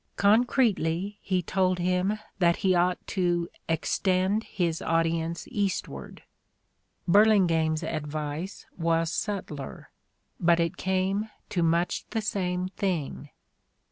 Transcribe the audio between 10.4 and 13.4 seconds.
it came to much the same thing.